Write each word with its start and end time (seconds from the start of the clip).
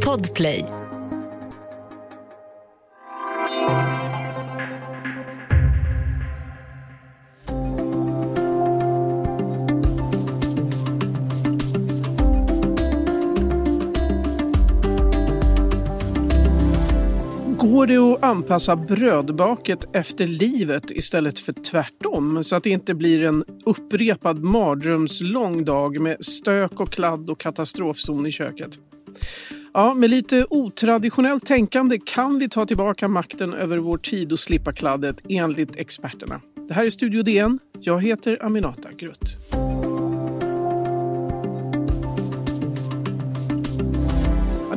Podplay. 0.00 0.75
Går 17.86 17.92
det 17.92 18.14
att 18.14 18.22
anpassa 18.22 18.76
brödbaket 18.76 19.86
efter 19.92 20.26
livet 20.26 20.90
istället 20.90 21.38
för 21.38 21.52
tvärtom 21.52 22.44
så 22.44 22.56
att 22.56 22.62
det 22.64 22.70
inte 22.70 22.94
blir 22.94 23.22
en 23.22 23.44
upprepad 23.64 24.42
mardrömslång 24.42 25.64
dag 25.64 26.00
med 26.00 26.24
stök 26.24 26.80
och 26.80 26.92
kladd 26.92 27.30
och 27.30 27.40
katastrofzon 27.40 28.26
i 28.26 28.30
köket? 28.30 28.70
Ja, 29.74 29.94
med 29.94 30.10
lite 30.10 30.46
otraditionellt 30.50 31.46
tänkande 31.46 31.98
kan 32.06 32.38
vi 32.38 32.48
ta 32.48 32.66
tillbaka 32.66 33.08
makten 33.08 33.54
över 33.54 33.78
vår 33.78 33.98
tid 33.98 34.32
och 34.32 34.38
slippa 34.38 34.72
kladdet 34.72 35.22
enligt 35.28 35.76
experterna. 35.76 36.40
Det 36.68 36.74
här 36.74 36.84
är 36.84 36.90
Studio 36.90 37.22
DN. 37.22 37.58
Jag 37.80 38.04
heter 38.04 38.44
Aminata 38.44 38.88
Grutt. 38.92 39.36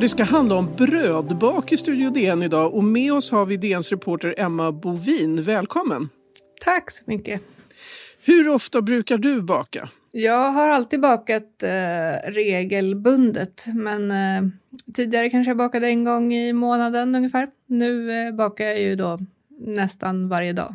Det 0.00 0.08
ska 0.08 0.24
handla 0.24 0.54
om 0.54 0.68
brödbak 0.76 1.72
i 1.72 1.76
Studio 1.76 2.10
DN 2.10 2.42
idag 2.42 2.74
och 2.74 2.84
med 2.84 3.12
oss 3.12 3.30
har 3.30 3.46
vi 3.46 3.56
DNs 3.56 3.90
reporter 3.90 4.34
Emma 4.38 4.72
Bovin. 4.72 5.42
Välkommen! 5.42 6.08
Tack 6.64 6.90
så 6.90 7.04
mycket! 7.06 7.42
Hur 8.24 8.48
ofta 8.48 8.82
brukar 8.82 9.18
du 9.18 9.42
baka? 9.42 9.88
Jag 10.10 10.52
har 10.52 10.68
alltid 10.68 11.00
bakat 11.00 11.62
eh, 11.62 12.30
regelbundet, 12.30 13.66
men 13.74 14.10
eh, 14.10 14.50
tidigare 14.94 15.30
kanske 15.30 15.50
jag 15.50 15.56
bakade 15.56 15.88
en 15.88 16.04
gång 16.04 16.34
i 16.34 16.52
månaden 16.52 17.14
ungefär. 17.14 17.48
Nu 17.66 18.12
eh, 18.12 18.34
bakar 18.34 18.64
jag 18.64 18.80
ju 18.80 18.96
då 18.96 19.18
nästan 19.58 20.28
varje 20.28 20.52
dag. 20.52 20.74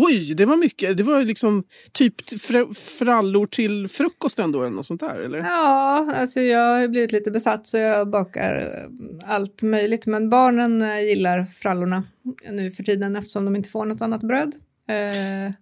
Oj, 0.00 0.34
det 0.34 0.44
var 0.44 0.56
mycket. 0.56 0.96
Det 0.96 1.02
var 1.02 1.24
liksom 1.24 1.64
typ 1.92 2.14
fr 2.40 2.74
frallor 2.74 3.46
till 3.46 3.88
frukosten 3.88 4.52
då 4.52 4.62
eller 4.62 4.76
något 4.76 4.86
sånt 4.86 5.00
där? 5.00 5.20
Eller? 5.20 5.38
Ja, 5.38 6.12
alltså 6.14 6.40
jag 6.40 6.80
har 6.80 6.88
blivit 6.88 7.12
lite 7.12 7.30
besatt 7.30 7.66
så 7.66 7.76
jag 7.76 8.10
bakar 8.10 8.56
eh, 8.56 9.34
allt 9.34 9.62
möjligt. 9.62 10.06
Men 10.06 10.30
barnen 10.30 10.82
eh, 10.82 11.00
gillar 11.00 11.44
frallorna 11.44 12.04
nu 12.50 12.70
för 12.70 12.82
tiden 12.82 13.16
eftersom 13.16 13.44
de 13.44 13.56
inte 13.56 13.68
får 13.68 13.84
något 13.84 14.00
annat 14.00 14.22
bröd. 14.22 14.54
Eh, 14.88 15.52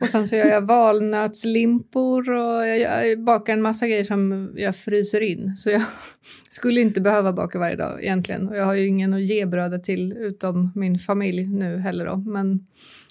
och 0.00 0.08
sen 0.08 0.28
så 0.28 0.36
gör 0.36 0.46
jag 0.46 0.60
valnötslimpor 0.66 2.30
och 2.30 2.66
jag 2.66 3.24
bakar 3.24 3.52
en 3.52 3.62
massa 3.62 3.88
grejer 3.88 4.04
som 4.04 4.52
jag 4.56 4.76
fryser 4.76 5.20
in. 5.20 5.56
Så 5.56 5.70
jag 5.70 5.82
skulle 6.50 6.80
inte 6.80 7.00
behöva 7.00 7.32
baka 7.32 7.58
varje 7.58 7.76
dag 7.76 8.04
egentligen. 8.04 8.48
Och 8.48 8.56
jag 8.56 8.64
har 8.64 8.74
ju 8.74 8.86
ingen 8.86 9.14
att 9.14 9.22
ge 9.22 9.46
brödet 9.46 9.84
till 9.84 10.12
utom 10.12 10.72
min 10.74 10.98
familj 10.98 11.44
nu 11.44 11.78
heller 11.78 12.06
då. 12.06 12.16
Men 12.16 12.66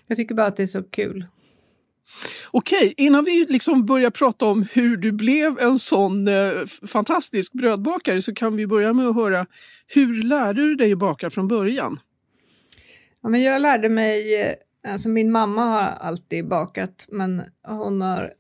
jag 0.08 0.17
tycker 0.17 0.36
bara 0.36 0.47
att 0.47 0.55
det 0.55 0.63
är 0.63 0.67
så 0.67 0.83
kul. 0.83 1.25
Okej, 2.52 2.94
innan 2.97 3.25
vi 3.25 3.45
liksom 3.50 3.86
börjar 3.86 4.09
prata 4.09 4.45
om 4.45 4.66
hur 4.73 4.97
du 4.97 5.11
blev 5.11 5.59
en 5.59 5.80
sån 5.80 6.27
eh, 6.27 6.52
fantastisk 6.88 7.53
brödbakare 7.53 8.22
så 8.22 8.33
kan 8.33 8.55
vi 8.55 8.67
börja 8.67 8.94
med 8.94 9.08
att 9.08 9.16
höra 9.16 9.45
hur 9.88 10.23
lärde 10.23 10.61
du 10.61 10.75
dig 10.75 10.91
att 10.91 11.00
baka 11.00 11.30
från 11.30 11.47
början? 11.47 12.00
Ja, 13.23 13.30
men 13.30 13.44
jag 13.44 13.61
lärde 13.61 13.89
mig, 13.89 14.41
eh, 14.41 14.53
alltså 14.91 15.09
min 15.09 15.31
mamma 15.31 15.66
har 15.66 15.81
alltid 15.81 16.47
bakat 16.47 17.08
men 17.11 17.41
hon 17.67 18.02
har 18.02 18.33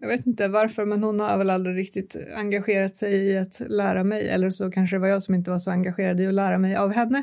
jag 0.00 0.08
vet 0.08 0.26
inte 0.26 0.48
varför, 0.48 0.84
men 0.84 1.02
hon 1.02 1.20
har 1.20 1.38
väl 1.38 1.50
aldrig 1.50 1.76
riktigt 1.76 2.16
engagerat 2.36 2.96
sig 2.96 3.14
i 3.14 3.38
att 3.38 3.60
lära 3.60 4.04
mig, 4.04 4.28
eller 4.28 4.50
så 4.50 4.70
kanske 4.70 4.96
det 4.96 5.00
var 5.00 5.08
jag 5.08 5.22
som 5.22 5.34
inte 5.34 5.50
var 5.50 5.58
så 5.58 5.70
engagerad 5.70 6.20
i 6.20 6.26
att 6.26 6.34
lära 6.34 6.58
mig 6.58 6.76
av 6.76 6.92
henne. 6.92 7.22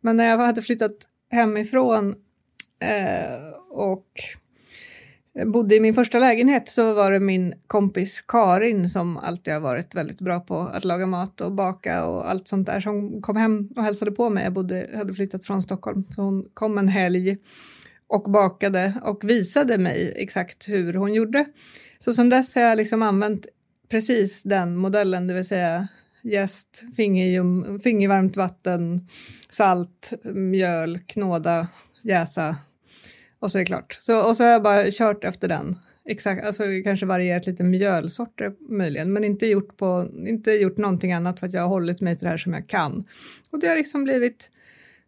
Men 0.00 0.16
när 0.16 0.24
jag 0.24 0.38
hade 0.38 0.62
flyttat 0.62 0.96
hemifrån 1.30 2.14
Eh, 2.80 3.48
och 3.70 4.08
bodde 5.44 5.76
i 5.76 5.80
min 5.80 5.94
första 5.94 6.18
lägenhet 6.18 6.68
så 6.68 6.94
var 6.94 7.12
det 7.12 7.20
min 7.20 7.54
kompis 7.66 8.24
Karin 8.28 8.88
som 8.88 9.16
alltid 9.16 9.54
har 9.54 9.60
varit 9.60 9.94
väldigt 9.94 10.20
bra 10.20 10.40
på 10.40 10.58
att 10.58 10.84
laga 10.84 11.06
mat 11.06 11.40
och 11.40 11.52
baka 11.52 12.04
och 12.04 12.30
allt 12.30 12.48
sånt 12.48 12.66
där. 12.66 12.80
som 12.80 13.22
kom 13.22 13.36
hem 13.36 13.68
och 13.76 13.82
hälsade 13.82 14.10
på 14.10 14.30
mig. 14.30 14.44
Jag 14.44 14.52
bodde, 14.52 14.90
hade 14.94 15.14
flyttat 15.14 15.44
från 15.44 15.62
Stockholm. 15.62 16.04
Så 16.14 16.22
hon 16.22 16.48
kom 16.54 16.78
en 16.78 16.88
helg 16.88 17.36
och 18.08 18.30
bakade 18.30 18.94
och 19.02 19.24
visade 19.24 19.78
mig 19.78 20.12
exakt 20.16 20.68
hur 20.68 20.94
hon 20.94 21.14
gjorde. 21.14 21.44
Så 21.98 22.12
sedan 22.12 22.28
dess 22.28 22.54
har 22.54 22.62
jag 22.62 22.76
liksom 22.76 23.02
använt 23.02 23.46
precis 23.88 24.42
den 24.42 24.76
modellen, 24.76 25.26
det 25.26 25.34
vill 25.34 25.44
säga 25.44 25.88
jäst, 26.22 26.82
fingervarmt 27.82 28.36
vatten, 28.36 29.08
salt, 29.50 30.12
mjöl, 30.24 30.98
knåda, 31.06 31.68
jäsa 32.08 32.56
och 33.38 33.50
så 33.50 33.58
är 33.58 33.60
det 33.60 33.66
klart. 33.66 33.96
Så, 34.00 34.20
och 34.20 34.36
så 34.36 34.44
har 34.44 34.50
jag 34.50 34.62
bara 34.62 34.90
kört 34.90 35.24
efter 35.24 35.48
den. 35.48 35.78
Exakt, 36.04 36.44
alltså 36.44 36.62
kanske 36.84 37.06
varierat 37.06 37.46
lite 37.46 37.64
mjölsorter 37.64 38.52
möjligen, 38.68 39.12
men 39.12 39.24
inte 39.24 39.46
gjort, 39.46 39.76
på, 39.76 40.08
inte 40.26 40.50
gjort 40.50 40.76
någonting 40.76 41.12
annat 41.12 41.40
för 41.40 41.46
att 41.46 41.52
jag 41.52 41.62
har 41.62 41.68
hållit 41.68 42.00
mig 42.00 42.16
till 42.16 42.24
det 42.24 42.30
här 42.30 42.38
som 42.38 42.52
jag 42.52 42.68
kan. 42.68 43.04
Och 43.50 43.60
det 43.60 43.66
har 43.66 43.76
liksom 43.76 44.04
blivit 44.04 44.50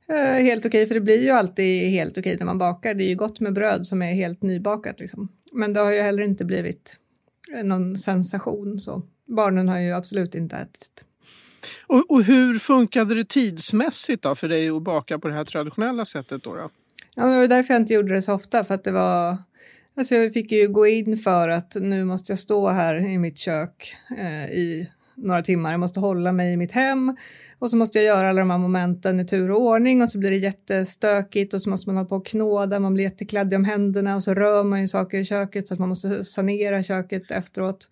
eh, 0.08 0.16
helt 0.16 0.66
okej, 0.66 0.78
okay, 0.78 0.86
för 0.86 0.94
det 0.94 1.00
blir 1.00 1.22
ju 1.22 1.30
alltid 1.30 1.90
helt 1.90 2.18
okej 2.18 2.20
okay 2.20 2.36
när 2.38 2.46
man 2.46 2.58
bakar. 2.58 2.94
Det 2.94 3.04
är 3.04 3.08
ju 3.08 3.14
gott 3.14 3.40
med 3.40 3.52
bröd 3.52 3.86
som 3.86 4.02
är 4.02 4.12
helt 4.12 4.42
nybakat 4.42 5.00
liksom. 5.00 5.28
Men 5.52 5.72
det 5.72 5.80
har 5.80 5.92
ju 5.92 6.00
heller 6.00 6.22
inte 6.22 6.44
blivit 6.44 6.96
eh, 7.54 7.64
någon 7.64 7.96
sensation 7.96 8.80
så. 8.80 9.02
Barnen 9.26 9.68
har 9.68 9.78
ju 9.78 9.92
absolut 9.92 10.34
inte 10.34 10.56
ätit. 10.56 11.04
Och, 11.86 12.10
och 12.10 12.24
hur 12.24 12.58
funkade 12.58 13.14
det 13.14 13.28
tidsmässigt 13.28 14.22
då 14.22 14.34
för 14.34 14.48
dig 14.48 14.68
att 14.68 14.82
baka 14.82 15.18
på 15.18 15.28
det 15.28 15.34
här 15.34 15.44
traditionella 15.44 16.04
sättet 16.04 16.42
då? 16.42 16.54
då? 16.54 16.68
Ja, 17.18 17.26
det 17.26 17.36
var 17.36 17.48
därför 17.48 17.74
jag 17.74 17.80
inte 17.80 17.94
gjorde 17.94 18.14
det 18.14 18.22
så 18.22 18.34
ofta, 18.34 18.64
för 18.64 18.74
att 18.74 18.84
det 18.84 18.90
var... 18.90 19.36
Alltså 19.96 20.14
jag 20.14 20.32
fick 20.32 20.52
ju 20.52 20.68
gå 20.68 20.86
in 20.86 21.16
för 21.16 21.48
att 21.48 21.76
nu 21.80 22.04
måste 22.04 22.32
jag 22.32 22.38
stå 22.38 22.68
här 22.68 22.96
i 22.96 23.18
mitt 23.18 23.38
kök 23.38 23.94
eh, 24.18 24.50
i 24.50 24.90
några 25.16 25.42
timmar. 25.42 25.70
Jag 25.70 25.80
måste 25.80 26.00
hålla 26.00 26.32
mig 26.32 26.52
i 26.52 26.56
mitt 26.56 26.72
hem 26.72 27.16
och 27.58 27.70
så 27.70 27.76
måste 27.76 27.98
jag 27.98 28.04
göra 28.04 28.28
alla 28.28 28.40
de 28.40 28.50
här 28.50 28.58
momenten 28.58 29.20
i 29.20 29.26
tur 29.26 29.50
och 29.50 29.60
ordning 29.60 30.02
och 30.02 30.08
så 30.08 30.18
blir 30.18 30.30
det 30.30 30.36
jättestökigt 30.36 31.54
och 31.54 31.62
så 31.62 31.70
måste 31.70 31.88
man 31.88 31.96
hålla 31.96 32.08
på 32.08 32.16
och 32.16 32.26
knåda, 32.26 32.78
man 32.78 32.94
blir 32.94 33.04
jättekladdig 33.04 33.56
om 33.56 33.64
händerna 33.64 34.16
och 34.16 34.24
så 34.24 34.34
rör 34.34 34.64
man 34.64 34.80
ju 34.80 34.88
saker 34.88 35.18
i 35.18 35.24
köket 35.24 35.68
så 35.68 35.74
att 35.74 35.80
man 35.80 35.88
måste 35.88 36.24
sanera 36.24 36.82
köket 36.82 37.30
efteråt. 37.30 37.88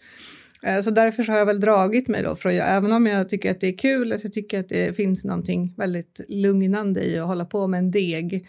Eh, 0.62 0.80
så 0.80 0.90
därför 0.90 1.22
så 1.22 1.32
har 1.32 1.38
jag 1.38 1.46
väl 1.46 1.60
dragit 1.60 2.08
mig 2.08 2.22
då, 2.22 2.36
för 2.36 2.48
att, 2.48 2.68
även 2.68 2.92
om 2.92 3.06
jag 3.06 3.28
tycker 3.28 3.50
att 3.50 3.60
det 3.60 3.68
är 3.68 3.78
kul, 3.78 4.08
så 4.08 4.12
alltså 4.12 4.26
jag 4.26 4.32
tycker 4.32 4.60
att 4.60 4.68
det 4.68 4.96
finns 4.96 5.24
någonting 5.24 5.74
väldigt 5.76 6.20
lugnande 6.28 7.04
i 7.04 7.18
att 7.18 7.26
hålla 7.26 7.44
på 7.44 7.66
med 7.66 7.78
en 7.78 7.90
deg 7.90 8.46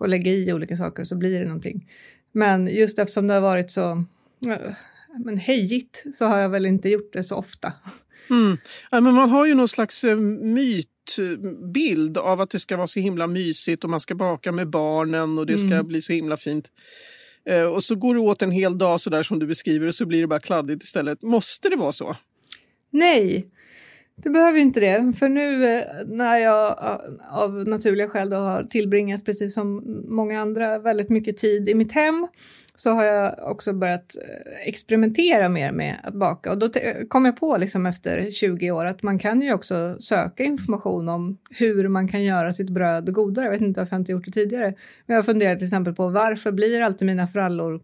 och 0.00 0.08
lägga 0.08 0.32
i 0.32 0.52
olika 0.52 0.76
saker 0.76 1.04
så 1.04 1.16
blir 1.16 1.40
det 1.40 1.46
någonting. 1.46 1.90
Men 2.32 2.66
just 2.66 2.98
eftersom 2.98 3.26
det 3.26 3.34
har 3.34 3.40
varit 3.40 3.70
så 3.70 4.04
men 5.24 5.38
hejigt 5.38 6.04
så 6.14 6.24
har 6.24 6.38
jag 6.38 6.48
väl 6.48 6.66
inte 6.66 6.88
gjort 6.88 7.12
det 7.12 7.24
så 7.24 7.36
ofta. 7.36 7.72
Mm. 8.30 8.58
Ja, 8.90 9.00
men 9.00 9.14
man 9.14 9.30
har 9.30 9.46
ju 9.46 9.54
någon 9.54 9.68
slags 9.68 10.04
eh, 10.04 10.16
mytbild 10.16 12.18
av 12.18 12.40
att 12.40 12.50
det 12.50 12.58
ska 12.58 12.76
vara 12.76 12.86
så 12.86 13.00
himla 13.00 13.26
mysigt 13.26 13.84
och 13.84 13.90
man 13.90 14.00
ska 14.00 14.14
baka 14.14 14.52
med 14.52 14.70
barnen 14.70 15.38
och 15.38 15.46
det 15.46 15.58
ska 15.58 15.74
mm. 15.74 15.88
bli 15.88 16.02
så 16.02 16.12
himla 16.12 16.36
fint. 16.36 16.70
Eh, 17.44 17.62
och 17.62 17.84
så 17.84 17.94
går 17.94 18.14
det 18.14 18.20
åt 18.20 18.42
en 18.42 18.50
hel 18.50 18.78
dag 18.78 19.00
så 19.00 19.10
där 19.10 19.22
som 19.22 19.38
du 19.38 19.46
beskriver 19.46 19.86
och 19.86 19.94
så 19.94 20.06
blir 20.06 20.20
det 20.20 20.26
bara 20.26 20.40
kladdigt 20.40 20.84
istället. 20.84 21.22
Måste 21.22 21.68
det 21.68 21.76
vara 21.76 21.92
så? 21.92 22.16
Nej, 22.90 23.50
det 24.22 24.30
behöver 24.30 24.58
inte 24.58 24.80
det, 24.80 25.12
för 25.18 25.28
nu 25.28 25.64
eh, 25.64 25.84
när 26.06 26.38
jag 26.38 26.68
eh, 26.68 27.36
av 27.36 27.68
naturliga 27.68 28.08
skäl 28.08 28.30
då 28.30 28.36
har 28.36 28.64
tillbringat, 28.64 29.24
precis 29.24 29.54
som 29.54 29.82
många 30.08 30.40
andra, 30.40 30.78
väldigt 30.78 31.08
mycket 31.08 31.36
tid 31.36 31.68
i 31.68 31.74
mitt 31.74 31.92
hem 31.92 32.28
så 32.74 32.90
har 32.90 33.04
jag 33.04 33.50
också 33.50 33.72
börjat 33.72 34.16
eh, 34.16 34.68
experimentera 34.68 35.48
mer 35.48 35.72
med 35.72 35.96
att 36.02 36.14
baka. 36.14 36.50
Och 36.50 36.58
då 36.58 36.70
kom 37.08 37.24
jag 37.24 37.36
på 37.36 37.56
liksom 37.56 37.86
efter 37.86 38.30
20 38.30 38.70
år 38.70 38.84
att 38.84 39.02
man 39.02 39.18
kan 39.18 39.42
ju 39.42 39.52
också 39.52 39.96
söka 39.98 40.44
information 40.44 41.08
om 41.08 41.38
hur 41.50 41.88
man 41.88 42.08
kan 42.08 42.22
göra 42.24 42.52
sitt 42.52 42.70
bröd 42.70 43.12
godare. 43.12 43.44
Jag 43.44 43.52
vet 43.52 43.60
inte 43.60 43.80
varför 43.80 43.94
jag 43.94 44.00
inte 44.00 44.12
gjort 44.12 44.24
det 44.24 44.32
tidigare. 44.32 44.74
Men 45.06 45.14
jag 45.14 45.16
har 45.16 45.22
funderat 45.22 45.58
till 45.58 45.66
exempel 45.66 45.94
på 45.94 46.08
varför 46.08 46.52
blir 46.52 46.80
alltid 46.80 47.06
mina 47.06 47.28
frallor 47.28 47.80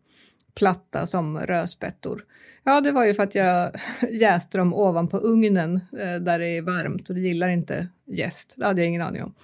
platta 0.55 1.07
som 1.07 1.39
rödspettor? 1.39 2.25
Ja, 2.65 2.81
det 2.81 2.93
var 2.93 3.05
ju 3.05 3.15
för 3.15 3.23
att 3.23 3.35
jag 3.35 3.71
jäste 4.11 4.59
dem 4.59 4.75
ovanpå 4.75 5.19
ugnen 5.19 5.75
eh, 5.77 6.15
där 6.15 6.39
det 6.39 6.47
är 6.47 6.63
varmt 6.63 7.09
och 7.09 7.15
det 7.15 7.21
gillar 7.21 7.49
inte 7.49 7.89
jäst. 8.07 8.55
Det 8.57 8.65
hade 8.65 8.81
jag 8.81 8.89
ingen 8.89 9.03
aning 9.03 9.23
om. 9.23 9.35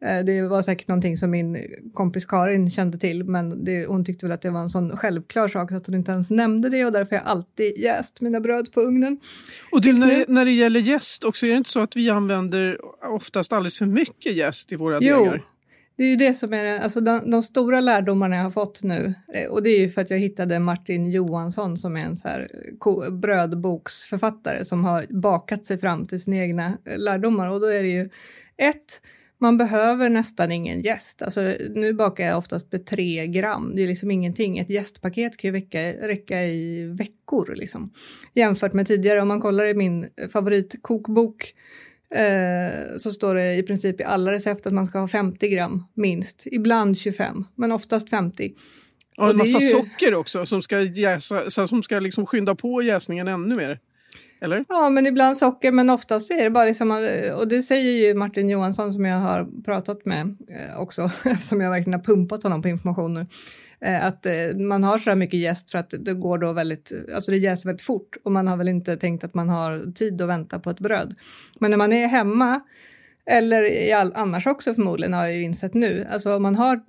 Eh, 0.00 0.24
det 0.24 0.42
var 0.42 0.62
säkert 0.62 0.88
någonting 0.88 1.18
som 1.18 1.30
min 1.30 1.58
kompis 1.94 2.24
Karin 2.24 2.70
kände 2.70 2.98
till 2.98 3.24
men 3.24 3.64
det, 3.64 3.86
hon 3.86 4.04
tyckte 4.04 4.26
väl 4.26 4.32
att 4.32 4.42
det 4.42 4.50
var 4.50 4.60
en 4.60 4.68
sån 4.68 4.96
självklar 4.96 5.48
sak 5.48 5.72
att 5.72 5.86
hon 5.86 5.94
inte 5.94 6.12
ens 6.12 6.30
nämnde 6.30 6.68
det 6.68 6.84
och 6.84 6.92
därför 6.92 7.16
har 7.16 7.22
jag 7.22 7.30
alltid 7.30 7.78
jäst 7.78 8.20
mina 8.20 8.40
bröd 8.40 8.72
på 8.72 8.80
ugnen. 8.80 9.20
Och 9.72 9.80
du, 9.80 9.92
när, 9.92 10.24
när 10.28 10.44
det 10.44 10.50
gäller 10.50 10.80
jäst 10.80 11.24
också, 11.24 11.46
är 11.46 11.50
det 11.50 11.56
inte 11.56 11.70
så 11.70 11.80
att 11.80 11.96
vi 11.96 12.10
använder 12.10 12.78
oftast 13.14 13.52
alldeles 13.52 13.78
för 13.78 13.86
mycket 13.86 14.36
jäst 14.36 14.72
i 14.72 14.76
våra 14.76 14.98
jo, 15.00 15.18
degar? 15.18 15.44
Det 15.96 16.04
är 16.04 16.08
ju 16.08 16.16
det 16.16 16.34
som 16.34 16.52
är 16.52 16.80
alltså 16.80 17.00
de, 17.00 17.30
de, 17.30 17.42
stora 17.42 17.80
lärdomarna 17.80 18.36
jag 18.36 18.42
har 18.42 18.50
fått 18.50 18.82
nu. 18.82 19.14
Eh, 19.34 19.50
och 19.50 19.62
det 19.62 19.70
är 19.70 19.78
ju 19.78 19.90
för 19.90 20.00
att 20.02 20.10
jag 20.10 20.18
hittade 20.18 20.58
Martin 20.58 21.10
Johansson 21.10 21.78
som 21.78 21.96
är 21.96 22.00
en 22.00 22.16
så 22.16 22.28
här 22.28 22.48
eh, 23.04 23.10
brödboksförfattare 23.10 24.64
som 24.64 24.84
har 24.84 25.06
bakat 25.08 25.66
sig 25.66 25.78
fram 25.78 26.06
till 26.06 26.20
sina 26.20 26.36
egna 26.36 26.78
eh, 26.84 26.98
lärdomar. 26.98 27.50
Och 27.50 27.60
då 27.60 27.66
är 27.66 27.82
det 27.82 27.88
ju 27.88 28.08
ett, 28.56 29.00
man 29.38 29.58
behöver 29.58 30.10
nästan 30.10 30.52
ingen 30.52 30.80
gäst. 30.80 31.22
Alltså, 31.22 31.40
nu 31.74 31.92
bakar 31.92 32.26
jag 32.26 32.38
oftast 32.38 32.72
med 32.72 32.86
tre 32.86 33.26
gram. 33.26 33.72
Det 33.76 33.82
är 33.82 33.86
liksom 33.86 34.10
ingenting. 34.10 34.58
Ett 34.58 34.70
gästpaket 34.70 35.36
kan 35.36 35.48
ju 35.48 35.56
räcka, 35.56 35.78
räcka 35.82 36.44
i 36.44 36.84
veckor 36.84 37.54
liksom. 37.56 37.92
Jämfört 38.34 38.72
med 38.72 38.86
tidigare, 38.86 39.20
om 39.20 39.28
man 39.28 39.40
kollar 39.40 39.64
i 39.64 39.74
min 39.74 40.08
favoritkokbok 40.32 41.54
eh, 42.10 42.96
så 42.96 43.12
står 43.12 43.34
det 43.34 43.54
i 43.54 43.62
princip 43.62 44.00
i 44.00 44.04
alla 44.04 44.32
recept 44.32 44.66
att 44.66 44.72
man 44.72 44.86
ska 44.86 44.98
ha 44.98 45.08
50 45.08 45.48
gram 45.48 45.84
minst. 45.94 46.42
Ibland 46.46 46.98
25, 46.98 47.44
men 47.54 47.72
oftast 47.72 48.10
50. 48.10 48.54
Och 49.18 49.30
en 49.30 49.36
massa 49.36 49.58
ju... 49.58 49.68
socker 49.68 50.14
också 50.14 50.46
som 50.46 50.62
ska, 50.62 50.80
jäsa, 50.80 51.50
som 51.50 51.82
ska 51.82 52.00
liksom 52.00 52.26
skynda 52.26 52.54
på 52.54 52.82
jäsningen 52.82 53.28
ännu 53.28 53.54
mer. 53.54 53.80
Eller? 54.44 54.64
Ja, 54.68 54.90
men 54.90 55.06
ibland 55.06 55.36
socker, 55.36 55.72
men 55.72 55.90
oftast 55.90 56.30
är 56.30 56.44
det 56.44 56.50
bara 56.50 56.64
liksom, 56.64 56.90
och 57.36 57.48
det 57.48 57.62
säger 57.62 58.06
ju 58.06 58.14
Martin 58.14 58.48
Johansson 58.48 58.92
som 58.92 59.04
jag 59.04 59.18
har 59.18 59.62
pratat 59.64 60.04
med 60.04 60.36
eh, 60.48 60.80
också, 60.80 61.02
eftersom 61.24 61.60
jag 61.60 61.70
verkligen 61.70 61.98
har 61.98 62.04
pumpat 62.04 62.42
honom 62.42 62.62
på 62.62 62.68
information 62.68 63.14
nu. 63.14 63.26
Eh, 63.80 64.04
att 64.04 64.26
eh, 64.26 64.56
man 64.56 64.84
har 64.84 64.98
så 64.98 65.10
här 65.10 65.16
mycket 65.16 65.40
jäst 65.40 65.70
för 65.70 65.78
att 65.78 65.94
det 65.98 66.14
går 66.14 66.38
då 66.38 66.52
väldigt, 66.52 66.92
alltså 67.14 67.30
det 67.30 67.36
jäser 67.36 67.68
väldigt 67.68 67.86
fort 67.86 68.16
och 68.24 68.32
man 68.32 68.48
har 68.48 68.56
väl 68.56 68.68
inte 68.68 68.96
tänkt 68.96 69.24
att 69.24 69.34
man 69.34 69.48
har 69.48 69.92
tid 69.92 70.22
att 70.22 70.28
vänta 70.28 70.58
på 70.58 70.70
ett 70.70 70.80
bröd. 70.80 71.14
Men 71.58 71.70
när 71.70 71.78
man 71.78 71.92
är 71.92 72.06
hemma 72.06 72.60
eller 73.26 73.72
i 73.72 73.92
all, 73.92 74.12
annars 74.14 74.46
också 74.46 74.74
förmodligen 74.74 75.12
har 75.12 75.24
jag 75.24 75.36
ju 75.36 75.42
insett 75.42 75.74
nu, 75.74 76.08
alltså 76.10 76.36
om 76.36 76.42
man 76.42 76.56
har 76.56 76.80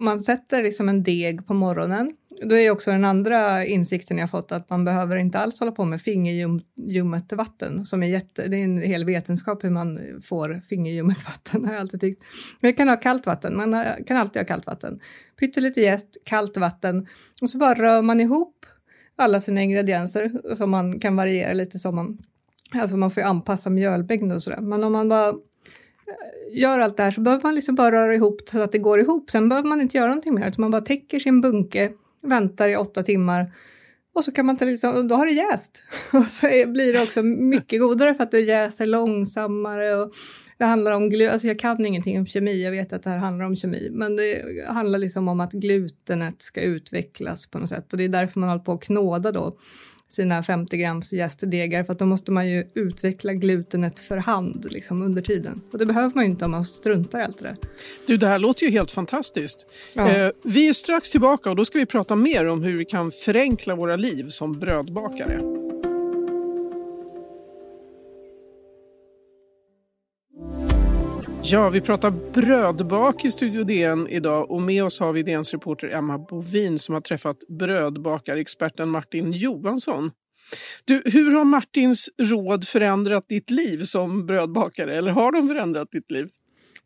man 0.00 0.20
sätter 0.20 0.62
liksom 0.62 0.88
en 0.88 1.02
deg 1.02 1.46
på 1.46 1.54
morgonen. 1.54 2.12
Då 2.42 2.56
är 2.56 2.70
också 2.70 2.90
den 2.90 3.04
andra 3.04 3.64
insikten 3.64 4.18
jag 4.18 4.30
fått 4.30 4.52
att 4.52 4.70
man 4.70 4.84
behöver 4.84 5.16
inte 5.16 5.38
alls 5.38 5.60
hålla 5.60 5.72
på 5.72 5.84
med 5.84 6.02
fingerljummet 6.02 7.32
vatten 7.32 7.84
som 7.84 8.02
är 8.02 8.06
jätte, 8.06 8.48
det 8.48 8.56
är 8.56 8.64
en 8.64 8.78
hel 8.78 9.04
vetenskap 9.04 9.64
hur 9.64 9.70
man 9.70 10.00
får 10.22 10.62
fingerljummet 10.68 11.24
vatten 11.26 11.64
har 11.64 11.72
jag 11.72 11.80
alltid 11.80 12.00
tyckt. 12.00 12.22
Man 12.60 12.74
kan 12.74 12.88
ha 12.88 12.96
kallt 12.96 13.26
vatten, 13.26 13.56
man 13.56 13.84
kan 14.06 14.16
alltid 14.16 14.42
ha 14.42 14.46
kallt 14.46 14.66
vatten. 14.66 15.00
Pyttelite 15.40 15.80
jäst, 15.80 16.16
kallt 16.24 16.56
vatten 16.56 17.06
och 17.42 17.50
så 17.50 17.58
bara 17.58 17.74
rör 17.74 18.02
man 18.02 18.20
ihop 18.20 18.66
alla 19.16 19.40
sina 19.40 19.62
ingredienser 19.62 20.54
som 20.54 20.70
man 20.70 21.00
kan 21.00 21.16
variera 21.16 21.52
lite 21.52 21.78
som 21.78 21.94
man, 21.94 22.18
alltså 22.74 22.96
man 22.96 23.10
får 23.10 23.22
ju 23.22 23.28
anpassa 23.28 23.70
mjölmängd 23.70 24.32
och 24.32 24.42
sådär. 24.42 24.60
Men 24.60 24.84
om 24.84 24.92
man 24.92 25.08
bara 25.08 25.28
eh, 25.28 26.60
gör 26.60 26.80
allt 26.80 26.96
det 26.96 27.02
här 27.02 27.10
så 27.10 27.20
behöver 27.20 27.42
man 27.42 27.54
liksom 27.54 27.74
bara 27.74 27.92
röra 27.92 28.14
ihop 28.14 28.42
så 28.50 28.62
att 28.62 28.72
det 28.72 28.78
går 28.78 29.00
ihop. 29.00 29.30
Sen 29.30 29.48
behöver 29.48 29.68
man 29.68 29.80
inte 29.80 29.96
göra 29.96 30.08
någonting 30.08 30.34
mer, 30.34 30.48
utan 30.48 30.60
man 30.62 30.70
bara 30.70 30.82
täcker 30.82 31.18
sin 31.18 31.40
bunke, 31.40 31.92
väntar 32.22 32.68
i 32.68 32.76
åtta 32.76 33.02
timmar. 33.02 33.52
Och 34.14 34.24
så 34.24 34.32
kan 34.32 34.46
man 34.46 34.56
ta 34.56 34.64
liksom, 34.64 35.08
då 35.08 35.14
har 35.14 35.26
det 35.26 35.32
jäst. 35.32 35.82
Och 36.12 36.26
så 36.26 36.46
blir 36.46 36.92
det 36.92 37.02
också 37.02 37.22
mycket 37.22 37.80
godare 37.80 38.14
för 38.14 38.22
att 38.22 38.30
det 38.30 38.40
jäser 38.40 38.86
långsammare 38.86 39.94
och 39.94 40.12
det 40.58 40.64
handlar 40.64 40.92
om 40.92 41.10
gluten, 41.10 41.32
alltså 41.32 41.46
jag 41.46 41.58
kan 41.58 41.86
ingenting 41.86 42.18
om 42.18 42.26
kemi, 42.26 42.64
jag 42.64 42.70
vet 42.70 42.92
att 42.92 43.02
det 43.02 43.10
här 43.10 43.18
handlar 43.18 43.46
om 43.46 43.56
kemi, 43.56 43.88
men 43.92 44.16
det 44.16 44.42
handlar 44.68 44.98
liksom 44.98 45.28
om 45.28 45.40
att 45.40 45.52
glutenet 45.52 46.42
ska 46.42 46.60
utvecklas 46.60 47.46
på 47.46 47.58
något 47.58 47.68
sätt 47.68 47.92
och 47.92 47.98
det 47.98 48.04
är 48.04 48.08
därför 48.08 48.40
man 48.40 48.48
håller 48.48 48.64
på 48.64 48.72
att 48.72 48.82
knåda 48.82 49.32
då 49.32 49.58
sina 50.12 50.42
50 50.42 50.76
grams 50.76 51.12
jästdegar 51.12 51.84
för 51.84 51.92
att 51.92 51.98
då 51.98 52.06
måste 52.06 52.30
man 52.30 52.48
ju 52.48 52.66
utveckla 52.74 53.32
glutenet 53.32 54.00
för 54.00 54.16
hand 54.16 54.66
liksom, 54.70 55.02
under 55.02 55.22
tiden. 55.22 55.60
Och 55.72 55.78
det 55.78 55.86
behöver 55.86 56.14
man 56.14 56.24
ju 56.24 56.30
inte 56.30 56.44
om 56.44 56.50
man 56.50 56.64
struntar 56.64 57.20
i 57.20 57.22
allt 57.22 57.38
det 57.38 57.44
där. 57.44 57.56
Du, 58.06 58.16
det 58.16 58.26
här 58.26 58.38
låter 58.38 58.66
ju 58.66 58.72
helt 58.72 58.90
fantastiskt. 58.90 59.66
Ja. 59.94 60.08
Eh, 60.08 60.30
vi 60.44 60.68
är 60.68 60.72
strax 60.72 61.10
tillbaka 61.10 61.50
och 61.50 61.56
då 61.56 61.64
ska 61.64 61.78
vi 61.78 61.86
prata 61.86 62.16
mer 62.16 62.46
om 62.46 62.62
hur 62.62 62.78
vi 62.78 62.84
kan 62.84 63.10
förenkla 63.10 63.74
våra 63.74 63.96
liv 63.96 64.28
som 64.28 64.52
brödbakare. 64.52 65.69
Ja, 71.42 71.68
vi 71.68 71.80
pratar 71.80 72.10
brödbak 72.10 73.24
i 73.24 73.30
Studio 73.30 73.64
DN 73.64 74.08
idag 74.08 74.50
och 74.50 74.62
med 74.62 74.84
oss 74.84 75.00
har 75.00 75.12
vi 75.12 75.22
DNs 75.22 75.52
reporter 75.52 75.88
Emma 75.88 76.18
Bovin 76.18 76.78
som 76.78 76.94
har 76.94 77.00
träffat 77.00 77.36
brödbakarexperten 77.48 78.88
Martin 78.88 79.32
Johansson. 79.32 80.10
Du, 80.84 81.02
hur 81.04 81.34
har 81.34 81.44
Martins 81.44 82.08
råd 82.18 82.68
förändrat 82.68 83.28
ditt 83.28 83.50
liv 83.50 83.82
som 83.82 84.26
brödbakare 84.26 84.96
eller 84.96 85.10
har 85.10 85.32
de 85.32 85.48
förändrat 85.48 85.88
ditt 85.92 86.10
liv? 86.10 86.28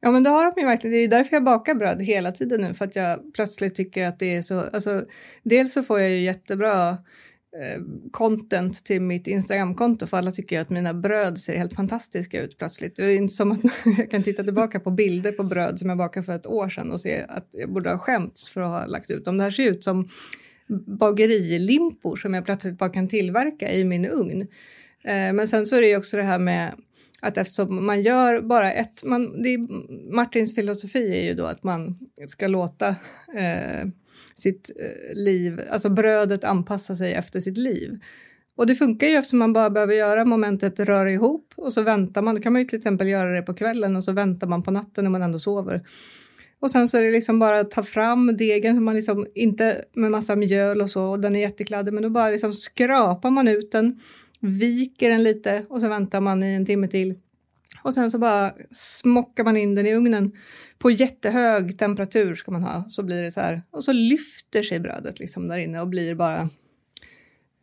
Ja 0.01 0.11
men 0.11 0.23
det 0.23 0.31
har 0.31 0.45
de 0.45 0.61
ju 0.61 0.67
verkligen. 0.67 0.93
Det 0.97 0.99
är 0.99 1.09
därför 1.09 1.37
jag 1.37 1.45
bakar 1.45 1.75
bröd 1.75 2.03
hela 2.03 2.33
tiden 2.33 2.61
nu 2.61 2.75
för 2.75 2.85
att 2.85 2.97
jag 2.97 3.35
plötsligt 3.35 3.75
tycker 3.75 4.07
att 4.07 4.19
det 4.19 4.35
är 4.35 4.43
så, 4.43 4.61
alltså 4.61 5.05
dels 5.43 5.73
så 5.73 5.83
får 5.83 6.01
jag 6.01 6.11
ju 6.11 6.21
jättebra 6.21 6.97
Eh, 7.61 7.83
content 8.11 8.85
till 8.85 9.03
mitt 9.03 9.27
Instagramkonto 9.27 10.07
för 10.07 10.17
alla 10.17 10.33
tycker 10.33 10.61
att 10.61 10.71
mina 10.71 10.95
bröd 10.95 11.39
ser 11.39 11.57
helt 11.57 11.75
fantastiska 11.75 12.43
ut 12.43 12.59
plötsligt. 12.59 12.97
Det 12.97 13.05
är 13.05 13.17
inte 13.17 13.35
som 13.35 13.53
att 13.53 13.61
jag 13.99 14.11
kan 14.11 14.23
titta 14.23 14.45
tillbaka 14.45 14.81
på 14.81 14.91
bilder 14.91 15.33
på 15.33 15.43
bröd 15.43 15.79
som 15.79 15.89
jag 15.89 15.99
bakade 15.99 16.27
för 16.27 16.33
ett 16.33 16.47
år 16.47 16.69
sedan 16.69 16.91
och 16.91 17.01
se 17.01 17.25
att 17.29 17.49
jag 17.53 17.73
borde 17.73 17.91
ha 17.91 17.99
skämts 17.99 18.51
för 18.51 18.61
att 18.61 18.69
ha 18.69 18.87
lagt 18.87 19.11
ut 19.11 19.25
dem. 19.25 19.37
Det 19.37 19.45
här 19.45 19.51
ser 19.51 19.71
ut 19.71 19.85
som 19.85 20.09
bagerilimpor 20.87 22.17
som 22.17 22.35
jag 22.35 22.45
plötsligt 22.45 22.79
bara 22.79 22.91
kan 22.91 23.09
tillverka 23.09 23.73
i 23.73 23.85
min 23.85 24.07
ugn. 24.07 24.41
Eh, 25.05 25.33
men 25.33 25.49
sen 25.49 25.67
så 25.67 25.77
är 25.77 25.81
det 25.81 25.89
ju 25.89 25.97
också 25.97 26.17
det 26.17 26.23
här 26.23 26.39
med 26.39 26.75
att 27.25 27.39
eftersom 27.39 27.87
man 27.87 28.03
gör 28.03 28.41
bara 28.41 28.73
ett... 28.73 29.05
Man, 29.05 29.43
det 29.43 29.49
är, 29.49 29.59
Martins 30.15 30.55
filosofi 30.55 31.19
är 31.19 31.25
ju 31.25 31.35
då 31.35 31.47
att 31.47 31.63
man 31.63 31.99
ska 32.29 32.47
låta 32.47 32.89
eh, 33.37 33.89
sitt 34.35 34.71
eh, 34.81 35.15
liv, 35.15 35.61
alltså 35.71 35.89
brödet 35.89 36.45
anpassa 36.45 36.97
sig 36.97 37.13
efter 37.13 37.41
sitt 37.41 37.57
liv. 37.57 38.01
Och 38.57 38.67
det 38.67 38.75
funkar 38.75 39.07
ju 39.07 39.17
eftersom 39.17 39.39
man 39.39 39.53
bara 39.53 39.71
behöver 39.71 39.95
göra 39.95 40.25
momentet 40.25 40.81
röra 40.81 41.11
ihop 41.11 41.55
och 41.57 41.73
så 41.73 41.83
väntar 41.83 42.23
man. 42.23 42.35
Då 42.35 42.41
kan 42.41 42.53
man 42.53 42.63
ju 42.63 42.69
till 42.69 42.79
exempel 42.79 43.09
göra 43.09 43.31
det 43.33 43.43
på 43.43 43.55
kvällen 43.55 43.97
och 43.97 44.05
så 44.05 44.13
väntar 44.13 44.47
man 44.47 44.63
på 44.63 44.71
natten 44.71 45.05
när 45.05 45.11
man 45.11 45.23
ändå 45.23 45.39
sover. 45.39 45.83
Och 46.61 46.71
sen 46.71 46.89
så 46.89 46.97
är 46.97 47.05
det 47.05 47.11
liksom 47.11 47.39
bara 47.39 47.61
att 47.61 47.71
ta 47.71 47.83
fram 47.83 48.37
degen, 48.37 48.83
man 48.83 48.95
liksom 48.95 49.27
inte 49.35 49.85
med 49.95 50.11
massa 50.11 50.37
mjöl 50.37 50.81
och 50.81 50.91
så, 50.91 51.05
och 51.05 51.21
den 51.21 51.37
är 51.37 51.41
jättekladdig, 51.41 51.95
men 51.95 52.03
då 52.03 52.11
bara 52.11 52.31
liksom 52.31 52.53
skrapar 52.53 53.31
man 53.31 53.49
ut 53.49 53.73
den, 53.73 54.01
viker 54.45 55.11
den 55.11 55.23
lite 55.23 55.67
och 55.69 55.81
så 55.81 55.89
väntar 55.89 56.21
man 56.21 56.43
i 56.43 56.55
en 56.55 56.67
timme 56.67 56.89
till. 56.89 57.15
Och 57.83 57.95
sen 57.95 58.11
så 58.11 58.19
bara 58.19 58.53
smockar 58.73 59.45
man 59.45 59.57
in 59.57 59.75
den 59.75 59.87
i 59.87 59.95
ugnen 59.95 60.33
på 60.79 60.91
jättehög 60.91 61.79
temperatur 61.79 62.35
ska 62.35 62.51
man 62.51 62.63
ha, 62.63 62.85
så 62.89 63.03
blir 63.03 63.23
det 63.23 63.31
så 63.31 63.41
här. 63.41 63.63
Och 63.71 63.85
så 63.85 63.93
lyfter 63.93 64.63
sig 64.63 64.81
brödet 64.81 65.19
liksom 65.19 65.49
där 65.49 65.59
inne 65.59 65.81
och 65.81 65.89
blir 65.89 66.15
bara 66.15 66.49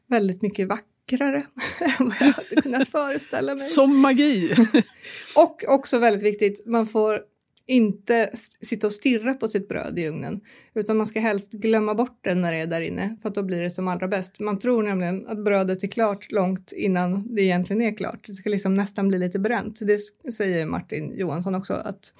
väldigt 0.07 0.41
mycket 0.41 0.67
vackrare 0.67 1.37
än 1.79 2.07
vad 2.07 2.15
jag 2.19 2.33
hade 2.33 2.61
kunnat 2.61 2.87
föreställa 2.87 3.55
mig. 3.55 3.63
Som 3.63 4.01
magi! 4.01 4.53
och 5.35 5.63
också 5.67 5.99
väldigt 5.99 6.23
viktigt, 6.23 6.65
man 6.65 6.87
får 6.87 7.19
inte 7.65 8.29
sitta 8.61 8.87
och 8.87 8.93
stirra 8.93 9.33
på 9.33 9.47
sitt 9.47 9.67
bröd 9.67 9.99
i 9.99 10.07
ugnen, 10.07 10.41
utan 10.73 10.97
man 10.97 11.07
ska 11.07 11.19
helst 11.19 11.51
glömma 11.51 11.95
bort 11.95 12.19
det 12.21 12.35
när 12.35 12.51
det 12.51 12.57
är 12.57 12.67
där 12.67 12.81
inne, 12.81 13.15
för 13.21 13.29
att 13.29 13.35
då 13.35 13.43
blir 13.43 13.61
det 13.61 13.69
som 13.69 13.87
allra 13.87 14.07
bäst. 14.07 14.39
Man 14.39 14.59
tror 14.59 14.83
nämligen 14.83 15.27
att 15.27 15.43
brödet 15.43 15.83
är 15.83 15.87
klart 15.87 16.31
långt 16.31 16.71
innan 16.71 17.35
det 17.35 17.41
egentligen 17.41 17.81
är 17.81 17.97
klart. 17.97 18.27
Det 18.27 18.33
ska 18.33 18.49
liksom 18.49 18.75
nästan 18.75 19.07
bli 19.07 19.17
lite 19.17 19.39
bränt. 19.39 19.79
Det 19.81 19.99
säger 20.33 20.65
Martin 20.65 21.13
Johansson 21.15 21.55
också, 21.55 21.73
att 21.73 22.13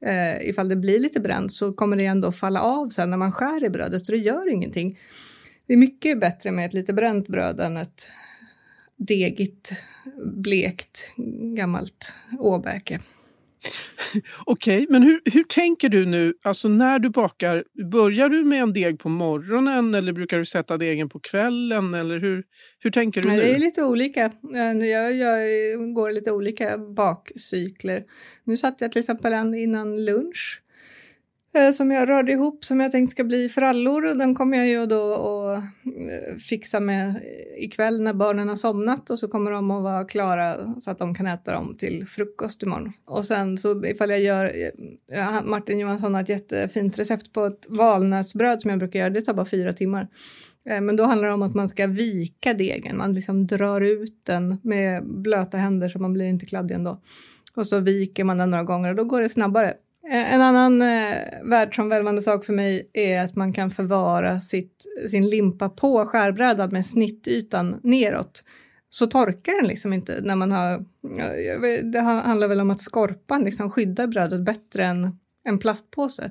eh, 0.00 0.48
ifall 0.48 0.68
det 0.68 0.76
blir 0.76 0.98
lite 0.98 1.20
bränt 1.20 1.52
så 1.52 1.72
kommer 1.72 1.96
det 1.96 2.06
ändå 2.06 2.32
falla 2.32 2.60
av 2.60 2.88
sen 2.88 3.10
när 3.10 3.16
man 3.16 3.32
skär 3.32 3.64
i 3.64 3.70
brödet, 3.70 4.06
så 4.06 4.12
det 4.12 4.18
gör 4.18 4.52
ingenting. 4.52 4.98
Det 5.66 5.72
är 5.72 5.78
mycket 5.78 6.20
bättre 6.20 6.50
med 6.50 6.66
ett 6.66 6.74
lite 6.74 6.92
bränt 6.92 7.28
bröd 7.28 7.60
än 7.60 7.76
ett 7.76 8.08
degigt, 8.96 9.72
blekt, 10.24 11.10
gammalt 11.56 12.14
åbäke. 12.38 13.00
Okej, 14.46 14.82
okay, 14.82 14.86
men 14.90 15.02
hur, 15.02 15.20
hur 15.24 15.44
tänker 15.44 15.88
du 15.88 16.06
nu? 16.06 16.34
Alltså 16.42 16.68
när 16.68 16.98
du 16.98 17.10
bakar, 17.10 17.64
börjar 17.90 18.28
du 18.28 18.44
med 18.44 18.62
en 18.62 18.72
deg 18.72 18.98
på 18.98 19.08
morgonen 19.08 19.94
eller 19.94 20.12
brukar 20.12 20.38
du 20.38 20.46
sätta 20.46 20.76
degen 20.76 21.08
på 21.08 21.20
kvällen? 21.20 21.94
Eller 21.94 22.18
hur, 22.18 22.44
hur 22.78 22.90
tänker 22.90 23.22
du 23.22 23.28
nu? 23.28 23.36
Det 23.36 23.54
är 23.54 23.58
lite 23.58 23.82
olika. 23.82 24.32
Jag, 24.82 25.16
jag 25.16 25.94
går 25.94 26.10
lite 26.10 26.32
olika 26.32 26.78
bakcykler. 26.78 28.04
Nu 28.44 28.56
satte 28.56 28.84
jag 28.84 28.92
till 28.92 29.00
exempel 29.00 29.32
en 29.32 29.54
innan 29.54 30.04
lunch 30.04 30.62
Eh, 30.65 30.65
Eh, 31.56 31.70
som 31.70 31.90
jag 31.90 32.08
rörde 32.08 32.32
ihop 32.32 32.64
som 32.64 32.80
jag 32.80 32.92
tänkt 32.92 33.10
ska 33.10 33.24
bli 33.24 33.48
frallor. 33.48 34.14
Den 34.14 34.34
kommer 34.34 34.56
jag 34.56 34.68
ju 34.68 34.86
då 34.86 35.14
att 35.14 35.58
eh, 35.58 36.36
fixa 36.36 36.80
med 36.80 37.08
eh, 37.08 37.64
ikväll 37.64 38.02
när 38.02 38.12
barnen 38.12 38.48
har 38.48 38.56
somnat 38.56 39.10
och 39.10 39.18
så 39.18 39.28
kommer 39.28 39.50
de 39.50 39.70
att 39.70 39.82
vara 39.82 40.04
klara 40.04 40.74
så 40.80 40.90
att 40.90 40.98
de 40.98 41.14
kan 41.14 41.26
äta 41.26 41.52
dem 41.52 41.76
till 41.78 42.06
frukost 42.08 42.62
imorgon. 42.62 42.92
Och 43.06 43.26
sen 43.26 43.58
så 43.58 43.86
ifall 43.86 44.10
jag 44.10 44.20
gör, 44.20 44.52
Martin 45.44 45.78
Johansson 45.78 46.14
har 46.14 46.22
ett 46.22 46.28
jättefint 46.28 46.98
recept 46.98 47.32
på 47.32 47.46
ett 47.46 47.66
valnötsbröd 47.68 48.62
som 48.62 48.70
jag 48.70 48.78
brukar 48.78 48.98
göra, 48.98 49.10
det 49.10 49.20
tar 49.20 49.34
bara 49.34 49.46
fyra 49.46 49.72
timmar. 49.72 50.08
Men 50.64 50.96
då 50.96 51.04
handlar 51.04 51.28
det 51.28 51.34
om 51.34 51.42
att 51.42 51.54
man 51.54 51.68
ska 51.68 51.86
vika 51.86 52.54
degen, 52.54 52.96
man 52.96 53.14
liksom 53.14 53.46
drar 53.46 53.80
ut 53.80 54.26
den 54.26 54.60
med 54.62 55.06
blöta 55.06 55.58
händer 55.58 55.88
så 55.88 55.98
man 55.98 56.12
blir 56.12 56.26
inte 56.26 56.46
kladdig 56.46 56.74
ändå. 56.74 57.00
Och 57.54 57.66
så 57.66 57.80
viker 57.80 58.24
man 58.24 58.38
den 58.38 58.50
några 58.50 58.64
gånger 58.64 58.90
och 58.90 58.96
då 58.96 59.04
går 59.04 59.22
det 59.22 59.28
snabbare 59.28 59.74
Eh, 60.10 60.34
en 60.34 60.42
annan 60.42 60.82
eh, 60.82 61.18
världsomvälvande 61.42 62.22
sak 62.22 62.44
för 62.44 62.52
mig 62.52 62.90
är 62.92 63.20
att 63.20 63.36
man 63.36 63.52
kan 63.52 63.70
förvara 63.70 64.40
sitt, 64.40 64.86
sin 65.10 65.28
limpa 65.28 65.68
på 65.68 66.06
skärbrädan 66.06 66.68
med 66.72 66.86
snittytan 66.86 67.80
neråt. 67.82 68.44
Så 68.88 69.06
torkar 69.06 69.60
den 69.60 69.68
liksom 69.68 69.92
inte 69.92 70.20
när 70.20 70.36
man 70.36 70.52
har... 70.52 70.72
Eh, 70.72 71.84
det 71.92 72.00
handlar 72.00 72.48
väl 72.48 72.60
om 72.60 72.70
att 72.70 72.80
skorpan 72.80 73.42
liksom 73.42 73.70
skyddar 73.70 74.06
brödet 74.06 74.40
bättre 74.40 74.84
än 74.84 75.18
en 75.44 75.58
plastpåse. 75.58 76.30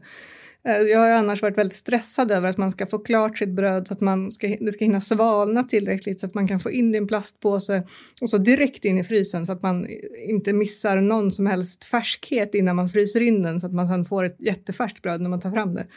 Eh, 0.65 0.77
jag 0.77 0.99
har 0.99 1.09
annars 1.09 1.41
varit 1.41 1.57
väldigt 1.57 1.77
stressad 1.77 2.31
över 2.31 2.49
att 2.49 2.57
man 2.57 2.71
ska 2.71 2.87
få 2.87 2.99
klart 2.99 3.37
sitt 3.37 3.49
bröd 3.49 3.87
så 3.87 3.93
att 3.93 4.01
man 4.01 4.31
ska, 4.31 4.47
det 4.59 4.71
ska 4.71 4.85
hinna 4.85 5.01
svalna 5.01 5.63
tillräckligt 5.63 6.19
så 6.19 6.25
att 6.25 6.33
man 6.33 6.47
kan 6.47 6.59
få 6.59 6.71
in 6.71 6.91
det 6.91 6.95
i 6.95 6.97
en 6.97 7.07
plastpåse 7.07 7.83
och 8.21 8.29
så 8.29 8.37
direkt 8.37 8.85
in 8.85 8.97
i 8.97 9.03
frysen 9.03 9.45
så 9.45 9.51
att 9.51 9.61
man 9.61 9.87
inte 10.27 10.53
missar 10.53 11.01
någon 11.01 11.31
som 11.31 11.47
helst 11.47 11.83
färskhet 11.83 12.55
innan 12.55 12.75
man 12.75 12.89
fryser 12.89 13.21
in 13.21 13.43
den 13.43 13.59
så 13.59 13.65
att 13.65 13.73
man 13.73 13.87
sedan 13.87 14.05
får 14.05 14.23
ett 14.23 14.35
jättefärskt 14.39 15.01
bröd 15.01 15.21
när 15.21 15.29
man 15.29 15.41
tar 15.41 15.51
fram 15.51 15.73
det. 15.73 15.87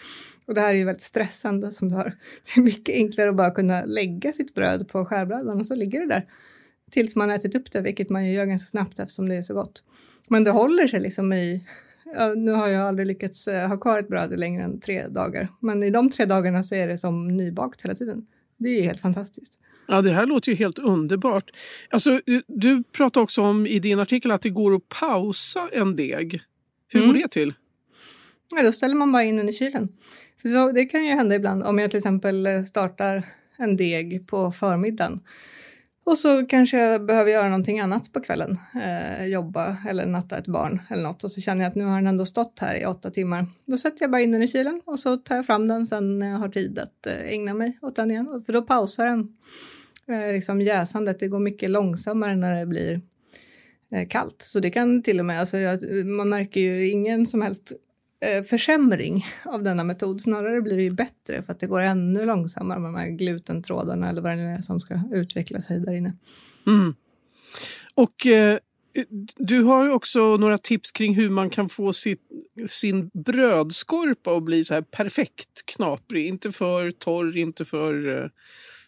Och 0.46 0.54
det 0.54 0.60
här 0.60 0.68
är 0.68 0.78
ju 0.78 0.84
väldigt 0.84 1.02
stressande 1.02 1.72
som 1.72 1.88
du 1.88 1.94
har. 1.94 2.12
Det 2.54 2.60
är 2.60 2.64
mycket 2.64 2.94
enklare 2.94 3.30
att 3.30 3.36
bara 3.36 3.50
kunna 3.50 3.84
lägga 3.84 4.32
sitt 4.32 4.54
bröd 4.54 4.88
på 4.88 5.04
skärbrädan 5.04 5.60
och 5.60 5.66
så 5.66 5.74
ligger 5.74 6.00
det 6.00 6.06
där 6.06 6.26
tills 6.90 7.16
man 7.16 7.30
ätit 7.30 7.54
upp 7.54 7.72
det, 7.72 7.80
vilket 7.80 8.10
man 8.10 8.26
ju 8.26 8.32
gör 8.32 8.44
ganska 8.44 8.68
snabbt 8.68 8.98
eftersom 8.98 9.28
det 9.28 9.34
är 9.34 9.42
så 9.42 9.54
gott. 9.54 9.82
Men 10.28 10.44
det 10.44 10.50
håller 10.50 10.86
sig 10.86 11.00
liksom 11.00 11.32
i 11.32 11.64
Ja, 12.14 12.34
nu 12.36 12.52
har 12.52 12.68
jag 12.68 12.88
aldrig 12.88 13.06
lyckats 13.06 13.48
uh, 13.48 13.54
ha 13.54 13.76
kvar 13.76 13.98
ett 13.98 14.08
bröd 14.08 14.38
längre 14.38 14.62
än 14.62 14.80
tre 14.80 15.08
dagar, 15.08 15.48
men 15.60 15.82
i 15.82 15.90
de 15.90 16.10
tre 16.10 16.24
dagarna 16.24 16.62
så 16.62 16.74
är 16.74 16.88
det 16.88 16.98
som 16.98 17.28
nybakt 17.28 17.84
hela 17.84 17.94
tiden. 17.94 18.26
Det 18.56 18.68
är 18.68 18.82
helt 18.82 19.00
fantastiskt. 19.00 19.58
Ja, 19.88 20.02
det 20.02 20.12
här 20.12 20.26
låter 20.26 20.52
ju 20.52 20.56
helt 20.56 20.78
underbart. 20.78 21.50
Alltså, 21.90 22.20
du 22.46 22.82
pratar 22.82 23.20
också 23.20 23.42
om 23.42 23.66
i 23.66 23.78
din 23.78 23.98
artikel 23.98 24.30
att 24.30 24.42
det 24.42 24.50
går 24.50 24.74
att 24.74 24.88
pausa 24.88 25.68
en 25.72 25.96
deg. 25.96 26.42
Hur 26.88 27.02
mm. 27.02 27.12
går 27.12 27.22
det 27.22 27.28
till? 27.28 27.54
Ja, 28.50 28.62
då 28.62 28.72
ställer 28.72 28.94
man 28.94 29.12
bara 29.12 29.24
in 29.24 29.36
den 29.36 29.48
i 29.48 29.52
kylen. 29.52 29.88
För 30.42 30.48
så, 30.48 30.72
det 30.72 30.84
kan 30.84 31.04
ju 31.04 31.10
hända 31.12 31.34
ibland 31.34 31.62
om 31.62 31.78
jag 31.78 31.90
till 31.90 31.98
exempel 31.98 32.46
eh, 32.46 32.62
startar 32.62 33.22
en 33.56 33.76
deg 33.76 34.28
på 34.28 34.52
förmiddagen 34.52 35.20
och 36.08 36.18
så 36.18 36.46
kanske 36.46 36.78
jag 36.78 37.06
behöver 37.06 37.30
göra 37.30 37.48
någonting 37.48 37.80
annat 37.80 38.12
på 38.12 38.20
kvällen. 38.20 38.58
Eh, 38.74 39.26
jobba 39.26 39.76
eller 39.88 40.06
natta 40.06 40.38
ett 40.38 40.46
barn 40.46 40.82
eller 40.90 41.02
något. 41.02 41.24
Och 41.24 41.32
så 41.32 41.40
känner 41.40 41.62
jag 41.62 41.70
att 41.70 41.74
nu 41.76 41.84
har 41.84 41.96
den 41.96 42.06
ändå 42.06 42.26
stått 42.26 42.58
här 42.58 42.74
i 42.74 42.86
åtta 42.86 43.10
timmar. 43.10 43.46
Då 43.64 43.78
sätter 43.78 44.02
jag 44.02 44.10
bara 44.10 44.20
in 44.22 44.32
den 44.32 44.42
i 44.42 44.48
kylen 44.48 44.80
och 44.84 44.98
så 44.98 45.16
tar 45.16 45.36
jag 45.36 45.46
fram 45.46 45.68
den 45.68 45.86
sen 45.86 46.18
när 46.18 46.30
jag 46.30 46.38
har 46.38 46.48
tid 46.48 46.78
att 46.78 47.06
eh, 47.06 47.32
ägna 47.32 47.54
mig 47.54 47.78
åt 47.82 47.96
den 47.96 48.10
igen. 48.10 48.42
För 48.46 48.52
då 48.52 48.62
pausar 48.62 49.06
den 49.06 49.36
eh, 50.08 50.32
liksom 50.32 50.60
jäsandet. 50.60 51.20
Det 51.20 51.28
går 51.28 51.40
mycket 51.40 51.70
långsammare 51.70 52.36
när 52.36 52.54
det 52.54 52.66
blir 52.66 53.00
eh, 53.92 54.08
kallt. 54.08 54.42
Så 54.42 54.60
det 54.60 54.70
kan 54.70 55.02
till 55.02 55.18
och 55.18 55.26
med, 55.26 55.40
alltså 55.40 55.58
jag, 55.58 56.06
man 56.06 56.28
märker 56.28 56.60
ju 56.60 56.90
ingen 56.90 57.26
som 57.26 57.42
helst 57.42 57.72
försämring 58.48 59.24
av 59.44 59.62
denna 59.62 59.84
metod. 59.84 60.20
Snarare 60.20 60.60
blir 60.60 60.76
det 60.76 60.82
ju 60.82 60.90
bättre 60.90 61.42
för 61.42 61.52
att 61.52 61.60
det 61.60 61.66
går 61.66 61.80
ännu 61.80 62.24
långsammare 62.24 62.78
med 62.78 62.88
de 62.88 62.94
här 62.94 63.08
glutentrådarna 63.08 64.08
eller 64.08 64.22
vad 64.22 64.32
det 64.32 64.36
nu 64.36 64.48
är 64.54 64.60
som 64.60 64.80
ska 64.80 65.00
utveckla 65.12 65.60
sig 65.60 65.80
där 65.80 65.94
inne. 65.94 66.12
Mm. 66.66 66.94
Och 67.94 68.26
eh, 68.26 68.58
du 69.36 69.62
har 69.62 69.90
också 69.90 70.36
några 70.36 70.58
tips 70.58 70.90
kring 70.90 71.14
hur 71.14 71.30
man 71.30 71.50
kan 71.50 71.68
få 71.68 71.92
sitt, 71.92 72.22
sin 72.68 73.10
brödskorpa 73.14 74.36
att 74.36 74.42
bli 74.42 74.64
så 74.64 74.74
här 74.74 74.82
perfekt 74.82 75.66
knaprig. 75.66 76.26
Inte 76.26 76.52
för 76.52 76.90
torr, 76.90 77.36
inte 77.36 77.64
för 77.64 78.22
eh, 78.22 78.30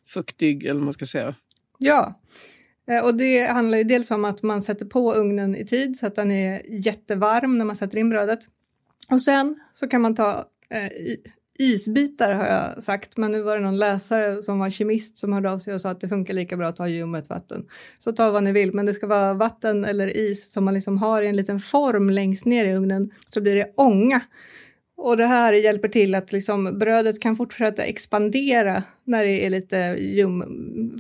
fuktig 0.07 0.65
eller 0.65 0.75
vad 0.75 0.85
man 0.85 0.93
ska 0.93 1.07
säga. 1.07 1.35
Ja, 1.79 2.21
eh, 2.91 3.05
och 3.05 3.15
det 3.15 3.47
handlar 3.47 3.79
ju 3.79 3.85
dels 3.85 4.11
om 4.11 4.25
att 4.25 4.43
man 4.43 4.63
sätter 4.63 4.87
på 4.87 5.15
ugnen 5.15 5.57
i 5.57 5.67
tid 5.67 5.97
så 5.97 6.07
att 6.07 6.15
den 6.15 6.31
är 6.31 6.63
jättevarm 6.87 7.59
när 7.59 7.65
man 7.65 7.77
sätter 7.77 7.99
in 7.99 8.11
brödet. 8.11 8.41
Och 9.11 9.23
sen 9.23 9.61
så 9.73 9.89
kan 9.89 10.01
man 10.01 10.15
ta 10.15 10.45
eh, 10.71 11.17
isbitar 11.59 12.33
har 12.33 12.47
jag 12.47 12.83
sagt, 12.83 13.17
men 13.17 13.33
nu 13.33 13.43
var 13.43 13.57
det 13.57 13.63
någon 13.63 13.77
läsare 13.77 14.43
som 14.43 14.59
var 14.59 14.71
kemist 14.71 15.19
som 15.19 15.33
hörde 15.33 15.51
av 15.51 15.59
sig 15.59 15.75
och 15.75 15.81
sa 15.81 15.91
att 15.91 16.01
det 16.01 16.09
funkar 16.09 16.35
lika 16.35 16.57
bra 16.57 16.69
att 16.69 16.77
ta 16.77 16.89
ljummet 16.89 17.31
vatten. 17.31 17.67
Så 17.99 18.13
ta 18.13 18.31
vad 18.31 18.45
ni 18.45 18.53
vill, 18.53 18.75
men 18.75 18.87
det 18.87 18.95
ska 18.95 19.07
vara 19.07 19.35
vatten 19.35 19.85
eller 19.85 20.17
is 20.17 20.53
som 20.53 20.65
man 20.65 20.75
liksom 20.75 20.99
har 20.99 21.23
i 21.23 21.27
en 21.27 21.37
liten 21.37 21.61
form 21.61 22.11
längst 22.11 22.45
ner 22.45 22.67
i 22.67 22.75
ugnen 22.75 23.11
så 23.29 23.41
blir 23.41 23.57
det 23.57 23.73
ånga. 23.77 24.21
Och 24.97 25.17
det 25.17 25.27
här 25.27 25.53
hjälper 25.53 25.89
till 25.89 26.15
att 26.15 26.33
liksom 26.33 26.79
brödet 26.79 27.21
kan 27.21 27.37
fortsätta 27.37 27.83
expandera 27.85 28.83
när 29.05 29.25
det 29.25 29.47
är 29.47 29.51
lite 29.51 29.77
ljum, 29.99 30.45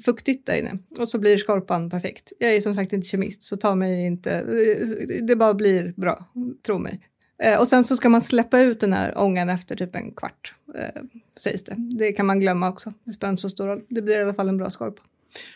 fuktigt 0.05 0.47
där 0.47 0.57
inne. 0.57 0.79
Och 0.99 1.09
så 1.09 1.19
blir 1.19 1.39
skorpan 1.39 1.91
perfekt. 1.91 2.33
Jag 2.39 2.55
är 2.55 2.61
som 2.61 2.75
sagt 2.75 2.93
inte 2.93 3.09
kemist, 3.09 3.43
så 3.43 3.57
ta 3.57 3.75
mig 3.75 4.07
inte... 4.07 4.33
Eh, 4.33 5.23
det 5.23 5.37
bara 5.37 5.55
blir 5.55 5.93
bra, 5.97 6.25
tro 6.67 6.79
mig. 6.79 7.01
Eh, 7.43 7.59
och 7.59 7.69
sen 7.69 7.85
så 7.85 7.97
ska 7.97 8.09
man 8.09 8.21
släppa 8.21 8.61
ut 8.61 8.81
den 8.81 8.93
här 8.93 9.19
ångan 9.19 9.49
efter 9.49 9.77
typ 9.77 9.97
en 9.97 10.13
kvart, 10.13 10.55
eh, 10.75 11.03
sägs 11.37 11.65
det. 11.65 11.75
Det 11.77 12.13
kan 12.13 12.27
man 12.27 12.41
glömma 12.41 12.69
också. 12.69 12.93
Det 13.05 13.13
spelar 13.13 13.31
inte 13.31 13.43
så 13.43 13.51
stor 13.51 13.67
roll. 13.67 13.83
Det 13.89 14.03
blir 14.03 14.19
i 14.19 14.23
alla 14.23 14.35
fall 14.35 14.49
en 14.49 14.57
bra 14.57 14.71
skorpa. 14.71 15.03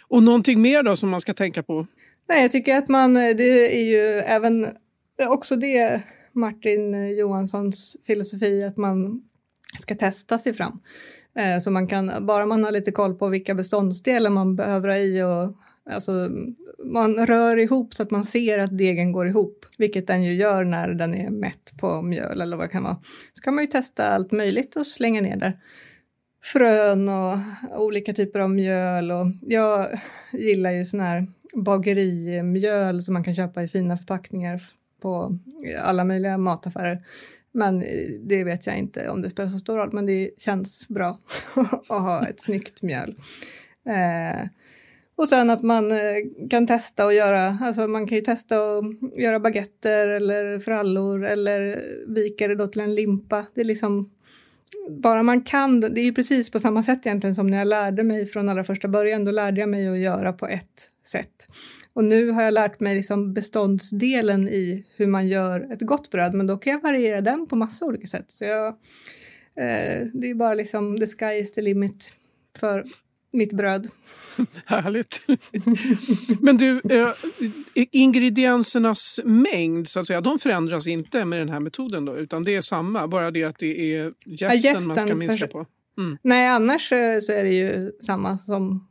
Och 0.08 0.22
någonting 0.22 0.62
mer 0.62 0.82
då 0.82 0.96
som 0.96 1.08
man 1.10 1.20
ska 1.20 1.34
tänka 1.34 1.62
på? 1.62 1.86
Nej, 2.28 2.42
jag 2.42 2.50
tycker 2.50 2.78
att 2.78 2.88
man, 2.88 3.16
eh, 3.16 3.36
det 3.36 3.80
är 3.80 3.84
ju 3.84 4.18
även 4.18 4.68
också 5.28 5.56
det 5.56 6.02
Martin 6.32 7.16
Johanssons 7.16 7.96
filosofi 8.06 8.64
att 8.64 8.76
man 8.76 9.22
ska 9.78 9.94
testa 9.94 10.38
sig 10.38 10.54
fram. 10.54 10.80
Eh, 11.36 11.60
så 11.60 11.70
man 11.70 11.86
kan, 11.86 12.26
bara 12.26 12.46
man 12.46 12.64
har 12.64 12.70
lite 12.70 12.92
koll 12.92 13.14
på 13.14 13.28
vilka 13.28 13.54
beståndsdelar 13.54 14.30
man 14.30 14.56
behöver 14.56 14.88
ha 14.88 14.96
i 14.96 15.22
och 15.22 15.56
Alltså, 15.90 16.30
man 16.84 17.26
rör 17.26 17.56
ihop 17.56 17.94
så 17.94 18.02
att 18.02 18.10
man 18.10 18.24
ser 18.24 18.58
att 18.58 18.78
degen 18.78 19.12
går 19.12 19.28
ihop, 19.28 19.66
vilket 19.78 20.06
den 20.06 20.22
ju 20.24 20.34
gör 20.34 20.64
när 20.64 20.88
den 20.88 21.14
är 21.14 21.30
mätt 21.30 21.72
på 21.76 22.02
mjöl 22.02 22.40
eller 22.40 22.56
vad 22.56 22.66
det 22.66 22.72
kan 22.72 22.82
vara. 22.82 22.98
Så 23.32 23.42
kan 23.42 23.54
man 23.54 23.64
ju 23.64 23.68
testa 23.68 24.08
allt 24.08 24.32
möjligt 24.32 24.76
och 24.76 24.86
slänga 24.86 25.20
ner 25.20 25.36
där. 25.36 25.58
Frön 26.42 27.08
och 27.08 27.38
olika 27.84 28.12
typer 28.12 28.40
av 28.40 28.50
mjöl 28.50 29.10
och 29.10 29.26
jag 29.40 30.00
gillar 30.32 30.70
ju 30.70 30.84
sån 30.84 31.00
här 31.00 31.26
bagerimjöl 31.54 33.02
som 33.02 33.14
man 33.14 33.24
kan 33.24 33.34
köpa 33.34 33.62
i 33.62 33.68
fina 33.68 33.98
förpackningar 33.98 34.62
på 35.00 35.38
alla 35.82 36.04
möjliga 36.04 36.38
mataffärer. 36.38 37.04
Men 37.52 37.84
det 38.20 38.44
vet 38.44 38.66
jag 38.66 38.78
inte 38.78 39.08
om 39.08 39.22
det 39.22 39.30
spelar 39.30 39.50
så 39.50 39.58
stor 39.58 39.76
roll, 39.76 39.92
men 39.92 40.06
det 40.06 40.30
känns 40.38 40.88
bra 40.88 41.18
att 41.88 41.88
ha 41.88 42.26
ett 42.26 42.40
snyggt 42.40 42.82
mjöl. 42.82 43.14
Eh, 43.86 44.48
och 45.16 45.28
sen 45.28 45.50
att 45.50 45.62
man 45.62 45.92
eh, 45.92 45.98
kan 46.50 46.66
testa 46.66 47.06
och 47.06 47.14
göra, 47.14 47.58
alltså 47.60 47.88
man 47.88 48.06
kan 48.06 48.18
ju 48.18 48.24
testa 48.24 48.56
att 48.56 48.84
göra 49.16 49.40
baguetter 49.40 50.08
eller 50.08 50.58
frallor 50.58 51.24
eller 51.24 51.82
vika 52.14 52.48
det 52.48 52.54
då 52.54 52.66
till 52.66 52.80
en 52.80 52.94
limpa. 52.94 53.46
Det 53.54 53.60
är 53.60 53.64
liksom, 53.64 54.10
bara 54.90 55.22
man 55.22 55.42
kan, 55.42 55.80
det 55.80 56.00
är 56.00 56.04
ju 56.04 56.14
precis 56.14 56.50
på 56.50 56.60
samma 56.60 56.82
sätt 56.82 57.06
egentligen 57.06 57.34
som 57.34 57.46
när 57.46 57.58
jag 57.58 57.66
lärde 57.66 58.02
mig 58.02 58.26
från 58.26 58.48
allra 58.48 58.64
första 58.64 58.88
början, 58.88 59.24
då 59.24 59.30
lärde 59.30 59.60
jag 59.60 59.68
mig 59.68 59.88
att 59.88 59.98
göra 59.98 60.32
på 60.32 60.46
ett 60.46 60.88
sätt. 61.06 61.46
Och 61.92 62.04
nu 62.04 62.30
har 62.30 62.42
jag 62.42 62.54
lärt 62.54 62.80
mig 62.80 62.96
liksom 62.96 63.34
beståndsdelen 63.34 64.48
i 64.48 64.86
hur 64.96 65.06
man 65.06 65.28
gör 65.28 65.72
ett 65.72 65.82
gott 65.82 66.10
bröd, 66.10 66.34
men 66.34 66.46
då 66.46 66.56
kan 66.56 66.72
jag 66.72 66.80
variera 66.80 67.20
den 67.20 67.46
på 67.46 67.56
massa 67.56 67.84
olika 67.84 68.06
sätt. 68.06 68.26
Så 68.28 68.44
jag, 68.44 68.66
eh, 69.56 70.06
det 70.14 70.30
är 70.30 70.34
bara 70.34 70.54
liksom 70.54 70.98
the 70.98 71.06
sky 71.06 71.40
is 71.40 71.52
the 71.52 71.62
limit 71.62 72.16
för 72.58 72.84
mitt 73.34 73.52
bröd. 73.52 73.88
Härligt. 74.64 75.22
Men 76.40 76.56
du, 76.56 76.80
äh, 76.90 77.08
ingrediensernas 77.74 79.20
mängd 79.24 79.88
så 79.88 80.00
att 80.00 80.06
säga, 80.06 80.20
de 80.20 80.38
förändras 80.38 80.86
inte 80.86 81.24
med 81.24 81.38
den 81.38 81.48
här 81.48 81.60
metoden 81.60 82.04
då, 82.04 82.16
utan 82.16 82.44
det 82.44 82.56
är 82.56 82.60
samma, 82.60 83.08
bara 83.08 83.30
det 83.30 83.44
att 83.44 83.58
det 83.58 83.94
är 83.94 84.12
gästen, 84.26 84.72
ja, 84.74 84.80
man 84.80 84.96
ska 84.96 85.14
minska 85.14 85.46
för... 85.46 85.52
på? 85.52 85.66
Mm. 85.98 86.18
Nej, 86.22 86.48
annars 86.48 86.92
eh, 86.92 87.20
så 87.20 87.32
är 87.32 87.44
det 87.44 87.50
ju 87.50 87.92
samma 88.00 88.38
som, 88.38 88.88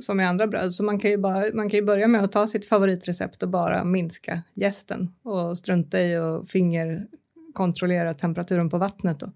som 0.00 0.20
i 0.20 0.24
andra 0.24 0.46
bröd, 0.46 0.74
så 0.74 0.82
man 0.82 0.98
kan, 0.98 1.10
ju 1.10 1.16
bara, 1.16 1.44
man 1.54 1.70
kan 1.70 1.80
ju 1.80 1.86
börja 1.86 2.08
med 2.08 2.24
att 2.24 2.32
ta 2.32 2.46
sitt 2.46 2.64
favoritrecept 2.64 3.42
och 3.42 3.48
bara 3.48 3.84
minska 3.84 4.42
gästen 4.54 5.14
och 5.22 5.58
strunta 5.58 6.00
i 6.00 6.18
och 6.18 6.48
fingerkontrollera 6.48 8.14
temperaturen 8.14 8.70
på 8.70 8.78
vattnet. 8.78 9.20
Då. 9.20 9.32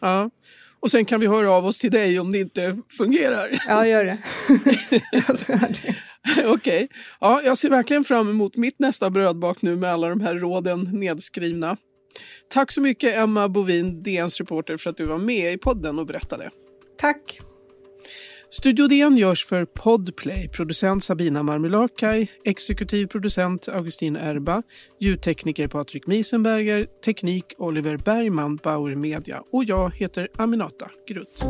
Ja. 0.00 0.30
Och 0.80 0.90
sen 0.90 1.04
kan 1.04 1.20
vi 1.20 1.26
höra 1.26 1.50
av 1.50 1.66
oss 1.66 1.78
till 1.78 1.90
dig 1.90 2.20
om 2.20 2.32
det 2.32 2.38
inte 2.38 2.78
fungerar. 2.90 3.58
Ja, 3.68 3.86
gör 3.86 4.04
det. 4.04 4.18
Okej. 6.44 6.46
Okay. 6.46 6.88
Ja, 7.20 7.42
jag 7.44 7.58
ser 7.58 7.70
verkligen 7.70 8.04
fram 8.04 8.28
emot 8.30 8.56
mitt 8.56 8.78
nästa 8.78 9.10
brödbak 9.10 9.62
nu 9.62 9.76
med 9.76 9.90
alla 9.90 10.08
de 10.08 10.20
här 10.20 10.34
råden 10.34 10.90
nedskrivna. 10.92 11.76
Tack 12.50 12.72
så 12.72 12.80
mycket 12.80 13.16
Emma 13.16 13.48
Bovin, 13.48 14.02
DNs 14.02 14.38
reporter, 14.38 14.76
för 14.76 14.90
att 14.90 14.96
du 14.96 15.04
var 15.04 15.18
med 15.18 15.52
i 15.52 15.58
podden 15.58 15.98
och 15.98 16.06
berättade. 16.06 16.50
Tack. 16.98 17.40
Studio 18.50 18.88
DN 18.88 19.16
görs 19.16 19.44
för 19.46 19.64
Podplay, 19.64 20.48
producent 20.48 21.04
Sabina 21.04 21.42
Marmelakai, 21.42 22.28
exekutiv 22.44 23.06
producent 23.06 23.68
Augustin 23.68 24.16
Erba, 24.16 24.62
ljudtekniker 24.98 25.68
Patrik 25.68 26.06
Miesenberger, 26.06 26.86
teknik 27.04 27.44
Oliver 27.58 27.96
Bergman, 27.96 28.56
Bauer 28.56 28.94
Media. 28.94 29.42
Och 29.52 29.64
jag 29.64 29.94
heter 29.94 30.28
Aminata 30.36 30.90
Grutt. 31.08 31.44